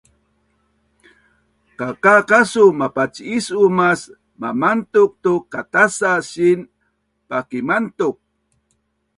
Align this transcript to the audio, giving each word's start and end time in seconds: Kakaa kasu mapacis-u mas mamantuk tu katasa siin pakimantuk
Kakaa 1.79 2.21
kasu 2.29 2.63
mapacis-u 2.79 3.61
mas 3.77 4.01
mamantuk 4.39 5.11
tu 5.23 5.33
katasa 5.51 6.11
siin 6.29 6.59
pakimantuk 7.29 8.15